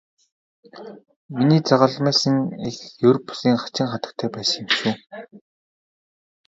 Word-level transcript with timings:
Миний 1.35 1.61
загалмайлсан 1.69 2.37
эх 2.69 2.77
ер 3.09 3.15
бусын 3.25 3.55
хачин 3.63 3.87
хатагтай 3.93 4.29
байсан 4.35 4.59
юм 4.63 4.71
шүү. 4.77 4.91